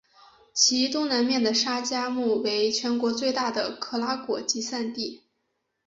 [0.51, 5.21] 其东南面的沙加穆为全国最大的可拉果集散地。